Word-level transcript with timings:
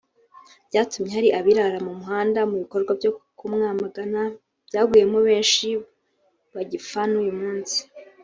byatumye 0.69 1.11
hari 1.17 1.29
abirara 1.39 1.77
mu 1.87 1.91
mihanda 1.99 2.39
mu 2.49 2.55
bikorwa 2.63 2.91
byo 2.99 3.11
kumwamagana 3.37 4.21
byaguyemo 4.67 5.19
benshi 5.27 5.67
bagipfa 6.53 7.01
n’uyu 7.11 7.33
munsi 7.41 7.77